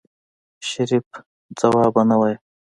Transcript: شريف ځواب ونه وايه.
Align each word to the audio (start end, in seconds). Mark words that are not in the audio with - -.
شريف 0.69 1.07
ځواب 1.59 1.93
ونه 1.97 2.15
وايه. 2.19 2.37